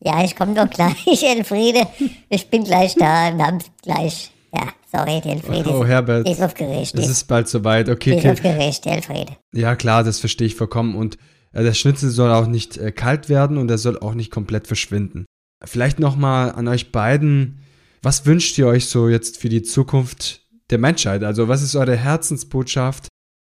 [0.00, 1.86] Ja, ich komme doch gleich, Elfriede.
[2.28, 4.30] Ich bin gleich da und hab gleich.
[4.54, 5.70] Ja, sorry, Elfriede.
[5.70, 6.28] Oh, Herbert.
[6.28, 6.94] Ist aufgeregt.
[6.94, 8.16] Es ist bald soweit, okay.
[8.16, 9.36] Ist aufgeregt, Elfriede.
[9.52, 10.94] Ja, klar, das verstehe ich vollkommen.
[10.94, 11.18] Und
[11.52, 14.66] äh, der Schnitzel soll auch nicht äh, kalt werden und er soll auch nicht komplett
[14.66, 15.26] verschwinden.
[15.64, 17.60] Vielleicht nochmal an euch beiden.
[18.02, 21.24] Was wünscht ihr euch so jetzt für die Zukunft der Menschheit?
[21.24, 23.08] Also was ist eure Herzensbotschaft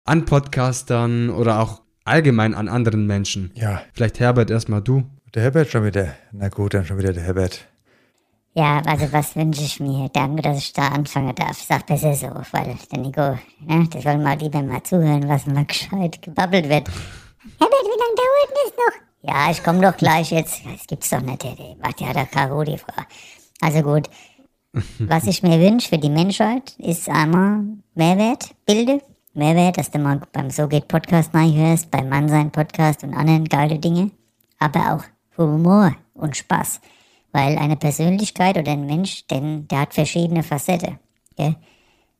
[0.05, 3.51] an Podcastern oder auch allgemein an anderen Menschen?
[3.55, 3.81] Ja.
[3.93, 5.03] Vielleicht Herbert erstmal du.
[5.33, 6.13] Der Herbert schon wieder.
[6.31, 7.67] Na gut, dann schon wieder der Herbert.
[8.57, 10.07] Ja, also was wünsche ich mir?
[10.13, 11.61] Danke, dass ich da anfangen darf.
[11.61, 15.65] Sag besser so, weil der Nico, ne, der soll mal lieber mal zuhören, was mal
[15.65, 16.87] gescheit gebabbelt wird.
[17.59, 19.29] Herbert, wie lange dauert das noch?
[19.29, 20.61] Ja, ich komme doch gleich jetzt.
[20.65, 23.03] Das gibt's doch nicht, der, macht ja der Karo die Frau.
[23.59, 24.09] Also gut,
[24.99, 27.61] was ich mir wünsche für die Menschheit, ist einmal
[27.93, 29.01] Mehrwert, Bilde.
[29.33, 33.79] Mehrwert, dass du mal beim So geht Podcast hörst, beim Mannsein Podcast und anderen geile
[33.79, 34.11] Dinge.
[34.59, 35.03] Aber auch
[35.37, 36.79] Humor und Spaß.
[37.35, 40.99] Weil eine Persönlichkeit oder ein Mensch, denn der hat verschiedene Facetten.
[41.35, 41.57] Gell?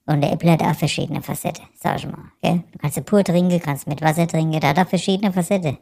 [0.06, 2.34] Und der Apple hat auch verschiedene Facetten, sag ich mal.
[2.42, 2.64] Gell?
[2.74, 5.78] Du kannst pur trinken, kannst mit Wasser trinken, der hat auch verschiedene Facetten.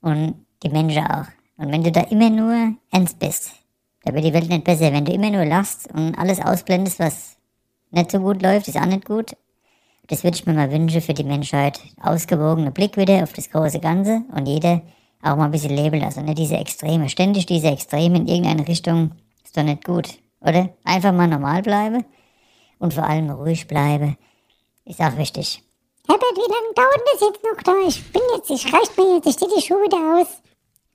[0.00, 0.34] Und
[0.64, 1.26] die Menschen auch.
[1.58, 3.52] Und wenn du da immer nur ernst bist,
[4.02, 4.92] da wird die Welt nicht besser.
[4.92, 7.36] Wenn du immer nur lachst und alles ausblendest, was
[7.92, 9.36] nicht so gut läuft, ist auch nicht gut.
[10.08, 11.78] Das würde ich mir mal wünschen für die Menschheit.
[12.02, 14.82] Ausgewogener Blick wieder auf das große Ganze und jeder
[15.22, 16.24] auch mal ein bisschen leben lassen.
[16.24, 17.08] Nicht diese Extreme.
[17.08, 19.12] Ständig diese Extreme in irgendeine Richtung
[19.44, 20.08] ist doch nicht gut,
[20.40, 20.70] oder?
[20.84, 22.04] Einfach mal normal bleiben
[22.78, 24.16] und vor allem ruhig bleiben.
[24.84, 25.62] Ist auch wichtig.
[26.08, 27.72] Herbert, wie lange dauert das jetzt noch da?
[27.86, 30.42] Ich bin jetzt, ich reicht mir jetzt, ich stehe die Schuhe wieder aus.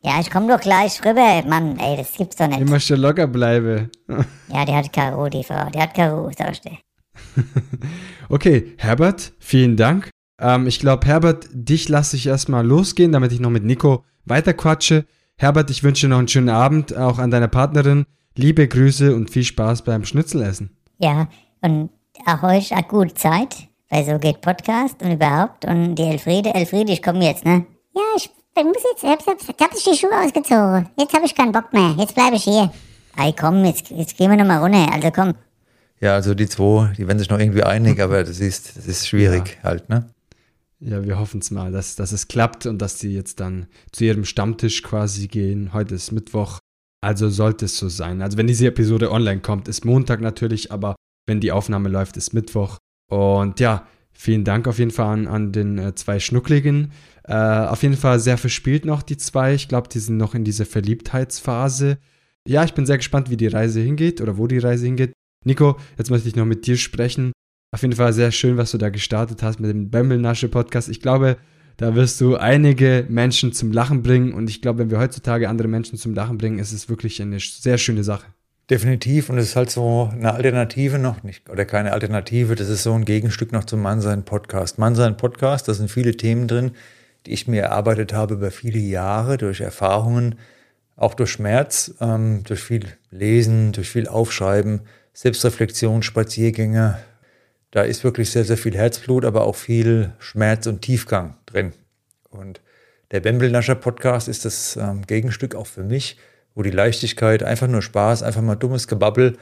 [0.02, 1.80] Ja, ich komm doch gleich rüber, Mann.
[1.80, 2.60] Ey, das gibt's doch nicht.
[2.60, 3.90] Immer schon locker bleibe.
[4.50, 5.70] Ja, die hat Karo, die Frau.
[5.72, 6.70] Die hat Karo, sagst du.
[8.30, 10.10] Okay, Herbert, vielen Dank.
[10.40, 15.06] Ähm, ich glaube, Herbert, dich lasse ich erstmal losgehen, damit ich noch mit Nico weiterquatsche.
[15.38, 18.06] Herbert, ich wünsche dir noch einen schönen Abend, auch an deiner Partnerin.
[18.36, 20.78] Liebe Grüße und viel Spaß beim Schnitzelessen.
[20.98, 21.28] Ja,
[21.62, 21.90] und
[22.26, 23.56] auch euch eine gute Zeit,
[23.90, 25.66] weil so geht Podcast und überhaupt.
[25.66, 27.66] Und die Elfriede, Elfriede, ich komme jetzt, ne?
[27.94, 28.30] Ja, ich
[28.64, 30.90] muss jetzt, ich hab, ich hab die Schuhe ausgezogen.
[30.98, 31.96] Jetzt habe ich keinen Bock mehr.
[31.98, 32.72] Jetzt bleibe ich hier.
[33.18, 34.92] Ey, komm, jetzt, jetzt gehen wir nochmal runter.
[34.94, 35.34] Also komm.
[36.02, 39.08] Ja, also die zwei, die werden sich noch irgendwie einig, aber das ist, das ist
[39.08, 40.08] schwierig halt, ne?
[40.88, 44.06] Ja, wir hoffen es mal, dass, dass es klappt und dass sie jetzt dann zu
[44.06, 45.74] ihrem Stammtisch quasi gehen.
[45.74, 46.60] Heute ist Mittwoch,
[47.02, 48.21] also sollte es so sein.
[48.21, 50.95] Also wenn diese Episode online kommt, ist Montag natürlich, aber
[51.28, 52.78] wenn die Aufnahme läuft, ist Mittwoch.
[53.12, 56.91] Und ja, vielen Dank auf jeden Fall an, an den äh, zwei Schnuckligen.
[57.24, 59.56] Äh, auf jeden Fall sehr verspielt noch die zwei.
[59.56, 61.98] Ich glaube, die sind noch in dieser Verliebtheitsphase.
[62.48, 65.13] Ja, ich bin sehr gespannt, wie die Reise hingeht oder wo die Reise hingeht.
[65.45, 67.32] Nico, jetzt möchte ich noch mit dir sprechen.
[67.71, 70.89] Auf jeden Fall sehr schön, was du da gestartet hast mit dem Bämbelnasche-Podcast.
[70.89, 71.38] Ich glaube,
[71.78, 74.34] da wirst du einige Menschen zum Lachen bringen.
[74.34, 77.39] Und ich glaube, wenn wir heutzutage andere Menschen zum Lachen bringen, ist es wirklich eine
[77.39, 78.28] sehr schöne Sache.
[78.69, 79.30] Definitiv.
[79.30, 82.56] Und es ist halt so eine Alternative noch nicht, oder keine Alternative.
[82.56, 84.80] Das ist so ein Gegenstück noch zum Mannsein-Podcast.
[84.80, 86.71] Mannsein-Podcast, da sind viele Themen drin,
[87.25, 90.36] die ich mir erarbeitet habe über viele Jahre durch Erfahrungen,
[90.95, 94.82] auch durch Schmerz, ähm, durch viel Lesen, durch viel Aufschreiben,
[95.13, 96.97] Selbstreflexion, Spaziergänge.
[97.76, 101.74] Da ist wirklich sehr, sehr viel Herzblut, aber auch viel Schmerz und Tiefgang drin.
[102.30, 102.62] Und
[103.12, 106.18] der Bembelnascher Podcast ist das ähm, Gegenstück auch für mich,
[106.54, 109.38] wo die Leichtigkeit, einfach nur Spaß, einfach mal dummes Gebabbel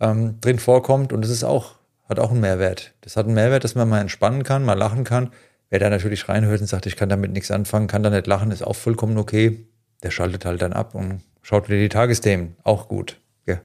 [0.00, 1.12] ähm, drin vorkommt.
[1.12, 1.74] Und das ist auch,
[2.08, 2.94] hat auch einen Mehrwert.
[3.02, 5.30] Das hat einen Mehrwert, dass man mal entspannen kann, mal lachen kann.
[5.68, 8.50] Wer da natürlich reinhört und sagt, ich kann damit nichts anfangen, kann da nicht lachen,
[8.50, 9.66] ist auch vollkommen okay.
[10.02, 12.56] Der schaltet halt dann ab und schaut wieder die Tagesthemen.
[12.62, 13.20] Auch gut.
[13.44, 13.60] Ja.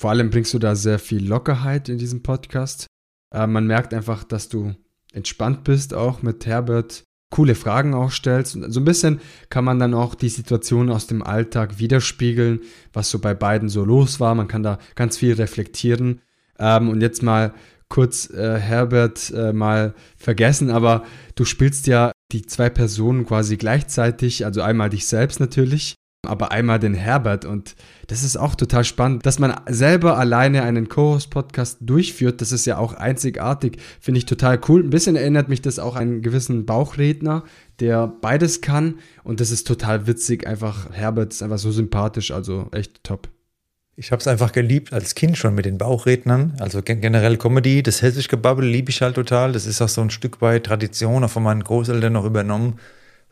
[0.00, 2.86] Vor allem bringst du da sehr viel Lockerheit in diesem Podcast.
[3.32, 4.74] Äh, man merkt einfach, dass du
[5.12, 8.56] entspannt bist, auch mit Herbert coole Fragen auch stellst.
[8.56, 12.60] Und so ein bisschen kann man dann auch die Situation aus dem Alltag widerspiegeln,
[12.92, 14.34] was so bei beiden so los war.
[14.34, 16.22] Man kann da ganz viel reflektieren.
[16.58, 17.52] Ähm, und jetzt mal
[17.88, 24.44] kurz äh, Herbert äh, mal vergessen, aber du spielst ja die zwei Personen quasi gleichzeitig,
[24.44, 25.94] also einmal dich selbst natürlich,
[26.28, 30.88] aber einmal den Herbert und das ist auch total spannend, dass man selber alleine einen
[30.88, 32.40] Co-Host-Podcast durchführt.
[32.40, 34.82] Das ist ja auch einzigartig, finde ich total cool.
[34.82, 37.44] Ein bisschen erinnert mich das auch an einen gewissen Bauchredner,
[37.80, 40.46] der beides kann und das ist total witzig.
[40.46, 43.28] Einfach Herbert ist einfach so sympathisch, also echt top.
[44.00, 46.54] Ich habe es einfach geliebt als Kind schon mit den Bauchrednern.
[46.60, 49.50] Also generell Comedy, das hessische Gebabbel liebe ich halt total.
[49.50, 52.78] Das ist auch so ein Stück weit Tradition, auch von meinen Großeltern noch übernommen.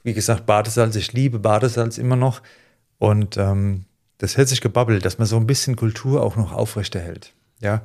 [0.03, 2.43] Wie gesagt, Badesalz, ich liebe Badesalz immer noch.
[2.99, 3.85] Und ähm,
[4.19, 7.33] das hessische Gebabbel, dass man so ein bisschen Kultur auch noch aufrechterhält.
[7.61, 7.83] Ja.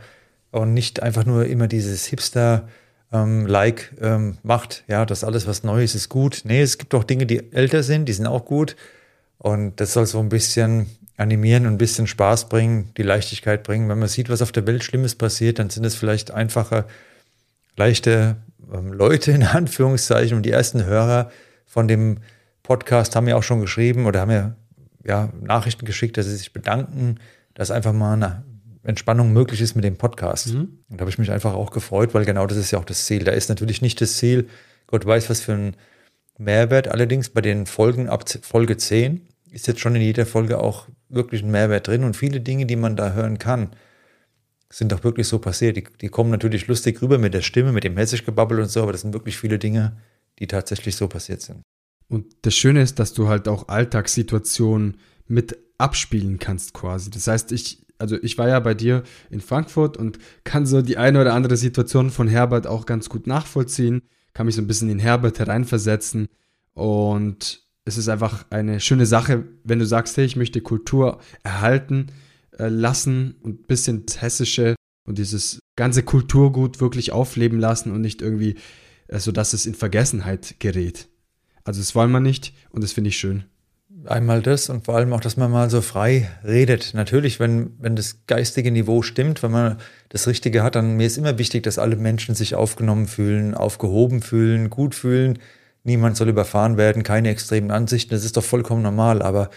[0.51, 2.67] Und nicht einfach nur immer dieses Hipster-
[3.11, 6.41] ähm, like ähm, macht, ja, dass alles, was Neues ist, gut.
[6.45, 8.75] Nee, es gibt auch Dinge, die älter sind, die sind auch gut.
[9.37, 13.89] Und das soll so ein bisschen animieren und ein bisschen Spaß bringen, die Leichtigkeit bringen.
[13.89, 16.85] Wenn man sieht, was auf der Welt Schlimmes passiert, dann sind es vielleicht einfache,
[17.75, 18.37] leichte
[18.73, 20.37] ähm, Leute in Anführungszeichen.
[20.37, 21.31] Und die ersten Hörer
[21.65, 22.19] von dem
[22.63, 24.55] Podcast haben ja auch schon geschrieben oder haben ja,
[25.05, 27.19] ja Nachrichten geschickt, dass sie sich bedanken,
[27.53, 28.43] dass einfach mal eine
[28.83, 30.53] Entspannung möglich ist mit dem Podcast.
[30.53, 30.79] Mhm.
[30.89, 33.05] Und da habe ich mich einfach auch gefreut, weil genau das ist ja auch das
[33.05, 33.23] Ziel.
[33.23, 34.47] Da ist natürlich nicht das Ziel,
[34.87, 35.75] Gott weiß, was für ein
[36.37, 36.87] Mehrwert.
[36.87, 41.43] Allerdings bei den Folgen ab Folge 10 ist jetzt schon in jeder Folge auch wirklich
[41.43, 43.71] ein Mehrwert drin und viele Dinge, die man da hören kann,
[44.69, 45.77] sind doch wirklich so passiert.
[45.77, 48.93] Die, die kommen natürlich lustig rüber mit der Stimme, mit dem Hessisch-Gebabbel und so, aber
[48.93, 49.97] das sind wirklich viele Dinge,
[50.39, 51.61] die tatsächlich so passiert sind.
[52.11, 54.97] Und das Schöne ist, dass du halt auch Alltagssituationen
[55.27, 57.09] mit abspielen kannst quasi.
[57.09, 60.97] Das heißt, ich, also ich war ja bei dir in Frankfurt und kann so die
[60.97, 64.01] eine oder andere Situation von Herbert auch ganz gut nachvollziehen,
[64.33, 66.27] kann mich so ein bisschen in Herbert hereinversetzen
[66.73, 72.07] und es ist einfach eine schöne Sache, wenn du sagst, hey, ich möchte Kultur erhalten
[72.57, 74.75] äh, lassen und ein bisschen das Hessische
[75.07, 78.55] und dieses ganze Kulturgut wirklich aufleben lassen und nicht irgendwie,
[79.07, 81.07] äh, so dass es in Vergessenheit gerät.
[81.63, 83.45] Also das wollen wir nicht und das finde ich schön.
[84.05, 86.93] Einmal das und vor allem auch, dass man mal so frei redet.
[86.95, 89.77] Natürlich, wenn, wenn das geistige Niveau stimmt, wenn man
[90.09, 94.21] das Richtige hat, dann mir ist immer wichtig, dass alle Menschen sich aufgenommen fühlen, aufgehoben
[94.21, 95.37] fühlen, gut fühlen.
[95.83, 98.11] Niemand soll überfahren werden, keine extremen Ansichten.
[98.11, 99.21] Das ist doch vollkommen normal.
[99.21, 99.51] Aber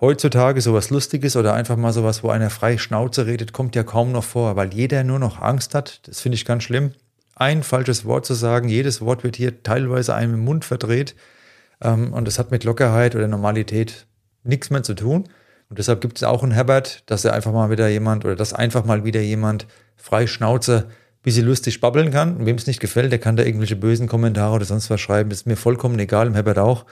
[0.00, 4.12] heutzutage sowas Lustiges oder einfach mal sowas, wo einer frei Schnauze redet, kommt ja kaum
[4.12, 6.06] noch vor, weil jeder nur noch Angst hat.
[6.06, 6.92] Das finde ich ganz schlimm.
[7.34, 11.14] Ein falsches Wort zu sagen, jedes Wort wird hier teilweise einem im Mund verdreht.
[11.82, 14.06] Ähm, und das hat mit Lockerheit oder Normalität
[14.42, 15.28] nichts mehr zu tun.
[15.68, 18.52] Und deshalb gibt es auch einen Herbert, dass er einfach mal wieder jemand oder dass
[18.52, 19.66] einfach mal wieder jemand
[19.96, 20.88] frei Schnauze
[21.22, 22.36] bisschen lustig babbeln kann.
[22.36, 25.30] Und wem es nicht gefällt, der kann da irgendwelche bösen Kommentare oder sonst was schreiben.
[25.30, 26.86] Das ist mir vollkommen egal, im Herbert auch.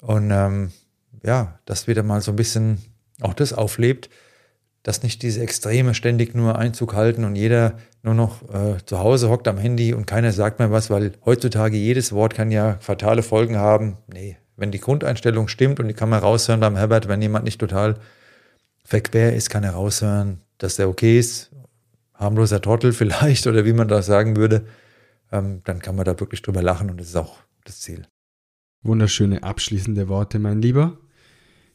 [0.00, 0.72] Und ähm,
[1.22, 2.78] ja, dass wieder mal so ein bisschen
[3.20, 4.10] auch das auflebt,
[4.86, 9.30] dass nicht diese Extreme ständig nur Einzug halten und jeder nur noch äh, zu Hause
[9.30, 13.24] hockt am Handy und keiner sagt mehr was, weil heutzutage jedes Wort kann ja fatale
[13.24, 13.96] Folgen haben.
[14.06, 17.58] Nee, wenn die Grundeinstellung stimmt und die kann man raushören beim Herbert, wenn jemand nicht
[17.58, 17.96] total
[18.84, 21.50] verquer ist, kann er raushören, dass der okay ist,
[22.14, 24.66] harmloser Trottel vielleicht oder wie man das sagen würde,
[25.32, 28.06] ähm, dann kann man da wirklich drüber lachen und das ist auch das Ziel.
[28.84, 30.96] Wunderschöne abschließende Worte, mein Lieber.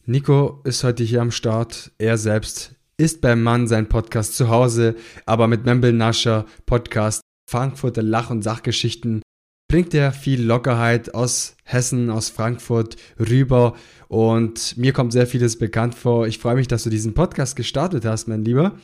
[0.06, 1.92] Nico ist heute hier am Start.
[1.98, 8.04] Er selbst ist beim Mann sein Podcast zu Hause, aber mit Membel Nascher Podcast Frankfurter
[8.04, 9.24] Lach- und Sachgeschichten
[9.68, 13.76] bringt er viel Lockerheit aus Hessen, aus Frankfurt rüber
[14.08, 16.28] und mir kommt sehr vieles bekannt vor.
[16.28, 18.78] Ich freue mich, dass du diesen Podcast gestartet hast, mein Lieber.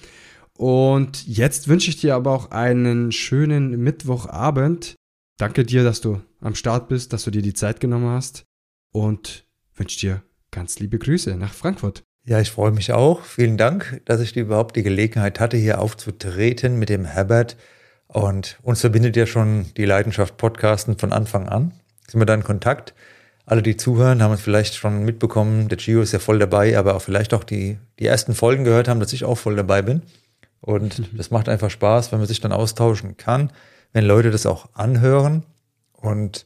[0.53, 4.95] Und jetzt wünsche ich dir aber auch einen schönen Mittwochabend.
[5.37, 8.45] Danke dir, dass du am Start bist, dass du dir die Zeit genommen hast
[8.91, 12.06] und wünsche dir ganz liebe Grüße nach Frankfurt.
[12.27, 13.23] Ja, ich freue mich auch.
[13.23, 17.55] Vielen Dank, dass ich überhaupt die Gelegenheit hatte, hier aufzutreten mit dem Herbert.
[18.07, 21.71] Und uns verbindet ja schon die Leidenschaft Podcasten von Anfang an.
[22.05, 22.93] Sind wir da in Kontakt?
[23.45, 25.69] Alle, die zuhören, haben es vielleicht schon mitbekommen.
[25.69, 28.89] Der Gio ist ja voll dabei, aber auch vielleicht auch die, die ersten Folgen gehört
[28.89, 30.01] haben, dass ich auch voll dabei bin.
[30.59, 31.07] Und mhm.
[31.15, 33.53] das macht einfach Spaß, wenn man sich dann austauschen kann,
[33.93, 35.45] wenn Leute das auch anhören.
[35.93, 36.45] Und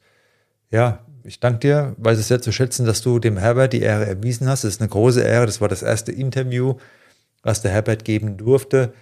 [0.70, 4.06] ja, ich danke dir, weiß es sehr zu schätzen, dass du dem Herbert die Ehre
[4.06, 4.64] erwiesen hast.
[4.64, 5.46] Das ist eine große Ehre.
[5.46, 6.76] Das war das erste Interview,
[7.44, 8.94] was der Herbert geben durfte.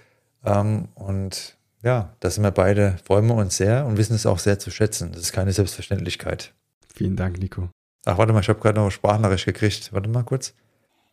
[0.45, 4.39] Ähm, und ja, da sind wir beide, freuen wir uns sehr und wissen es auch
[4.39, 5.11] sehr zu schätzen.
[5.11, 6.53] Das ist keine Selbstverständlichkeit.
[6.93, 7.69] Vielen Dank, Nico.
[8.05, 9.93] Ach, warte mal, ich habe gerade noch Sprachnachricht gekriegt.
[9.93, 10.53] Warte mal kurz.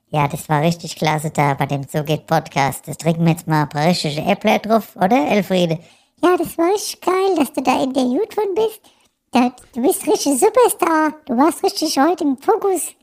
[0.08, 2.86] Ja, das war richtig klasse da bei dem So geht Podcast.
[2.86, 5.78] Das trinken wir jetzt mal ein paar richtige Äpfel drauf, oder, Elfriede?
[6.22, 8.80] Ja, das war richtig geil, dass du da interviewt worden bist.
[9.74, 11.14] Du bist richtig Superstar.
[11.26, 12.94] Du warst richtig heute im Fokus.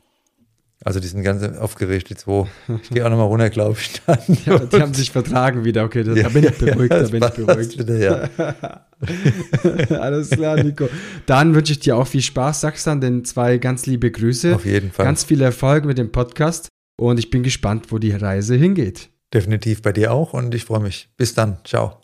[0.84, 2.46] Also die sind ganz aufgeregt, die zwei.
[2.82, 4.02] Ich gehe auch nochmal runter, glaube ich.
[4.04, 4.18] Dann.
[4.44, 5.84] Ja, die haben sich vertragen wieder.
[5.84, 7.78] Okay, da, ja, bin ich beruhigt, ja, da bin ich beruhigt.
[7.78, 8.28] Wieder, ja.
[10.00, 10.88] Alles klar, Nico.
[11.24, 12.60] Dann wünsche ich dir auch viel Spaß.
[12.60, 14.56] Sagst dann den zwei ganz liebe Grüße.
[14.56, 15.06] Auf jeden Fall.
[15.06, 16.68] Ganz viel Erfolg mit dem Podcast
[17.00, 19.08] und ich bin gespannt, wo die Reise hingeht.
[19.32, 21.08] Definitiv bei dir auch und ich freue mich.
[21.16, 21.58] Bis dann.
[21.64, 22.03] Ciao.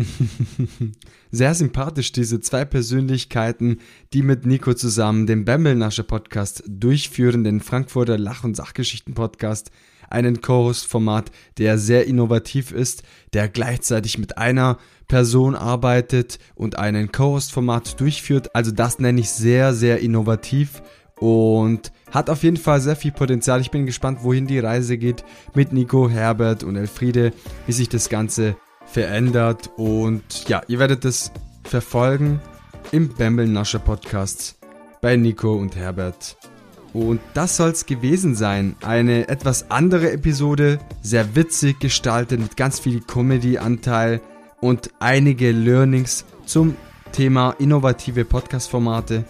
[1.30, 3.78] Sehr sympathisch, diese zwei Persönlichkeiten,
[4.12, 9.70] die mit Nico zusammen den Bembelnasche Podcast durchführen, den Frankfurter Lach- und Sachgeschichten-Podcast,
[10.08, 18.00] einen Co-Host-Format, der sehr innovativ ist, der gleichzeitig mit einer Person arbeitet und einen Co-Host-Format
[18.00, 18.54] durchführt.
[18.54, 20.82] Also das nenne ich sehr, sehr innovativ
[21.16, 23.60] und hat auf jeden Fall sehr viel Potenzial.
[23.60, 27.32] Ich bin gespannt, wohin die Reise geht mit Nico, Herbert und Elfriede,
[27.66, 28.56] wie sich das Ganze
[28.90, 31.30] verändert und ja, ihr werdet es
[31.64, 32.40] verfolgen
[32.92, 34.58] im Bamble Nascher Podcast
[35.00, 36.36] bei Nico und Herbert.
[36.92, 38.74] Und das soll's gewesen sein.
[38.82, 44.20] Eine etwas andere Episode, sehr witzig gestaltet mit ganz viel Comedy-Anteil
[44.60, 46.74] und einige Learnings zum
[47.12, 49.24] Thema innovative Podcast-Formate.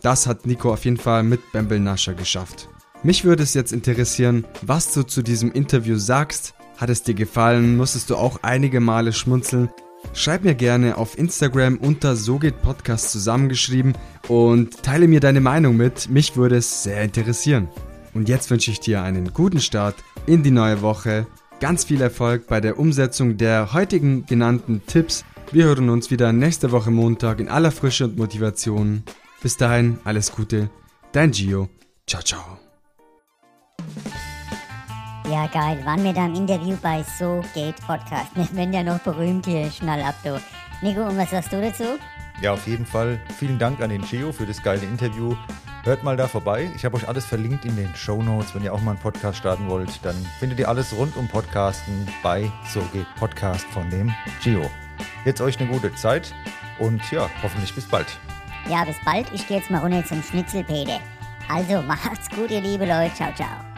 [0.00, 2.68] Das hat Nico auf jeden Fall mit Bamble Nascher geschafft.
[3.02, 7.76] Mich würde es jetzt interessieren, was du zu diesem Interview sagst hat es dir gefallen?
[7.76, 9.70] Musstest du auch einige Male schmunzeln?
[10.14, 13.96] Schreib mir gerne auf Instagram unter So geht Podcast zusammengeschrieben
[14.28, 16.10] und teile mir deine Meinung mit.
[16.10, 17.68] Mich würde es sehr interessieren.
[18.14, 21.26] Und jetzt wünsche ich dir einen guten Start in die neue Woche.
[21.60, 25.24] Ganz viel Erfolg bei der Umsetzung der heutigen genannten Tipps.
[25.50, 29.04] Wir hören uns wieder nächste Woche Montag in aller Frische und Motivation.
[29.42, 30.70] Bis dahin, alles Gute.
[31.12, 31.68] Dein Gio.
[32.06, 32.58] Ciao, ciao.
[35.32, 35.82] Ja, geil.
[35.86, 38.26] Waren wir da im Interview bei So geht Podcast.
[38.34, 39.70] Wir werden ja noch berühmt hier.
[39.70, 40.38] Schnall ab, du.
[40.82, 41.98] Nico, und was sagst du dazu?
[42.42, 43.18] Ja, auf jeden Fall.
[43.38, 45.34] Vielen Dank an den Geo für das geile Interview.
[45.84, 46.70] Hört mal da vorbei.
[46.76, 48.54] Ich habe euch alles verlinkt in den Show Notes.
[48.54, 52.06] Wenn ihr auch mal einen Podcast starten wollt, dann findet ihr alles rund um Podcasten
[52.22, 54.70] bei So geht Podcast von dem Gio.
[55.24, 56.34] Jetzt euch eine gute Zeit
[56.78, 58.18] und ja, hoffentlich bis bald.
[58.68, 59.32] Ja, bis bald.
[59.32, 61.00] Ich gehe jetzt mal runter zum Schnitzelpeter.
[61.48, 63.14] Also macht's gut, ihr liebe Leute.
[63.14, 63.71] Ciao, ciao.